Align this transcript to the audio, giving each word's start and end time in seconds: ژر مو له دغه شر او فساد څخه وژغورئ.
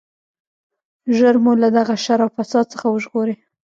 ژر 1.17 1.35
مو 1.43 1.51
له 1.61 1.69
دغه 1.77 1.95
شر 2.03 2.19
او 2.25 2.29
فساد 2.37 2.65
څخه 2.73 2.85
وژغورئ. 2.89 3.35